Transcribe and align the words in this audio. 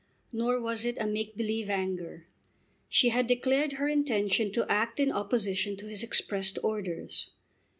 Nor 0.33 0.59
was 0.59 0.83
it 0.83 0.97
a 0.99 1.05
make 1.05 1.37
believe 1.37 1.69
anger. 1.69 2.25
She 2.89 3.09
had 3.09 3.27
declared 3.27 3.73
her 3.73 3.87
intention 3.87 4.51
to 4.53 4.65
act 4.67 4.99
in 4.99 5.11
opposition 5.11 5.77
to 5.77 5.85
his 5.85 6.01
expressed 6.01 6.57
orders. 6.63 7.27